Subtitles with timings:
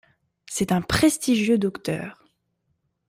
[0.47, 2.25] C'est un prestigieux docteur.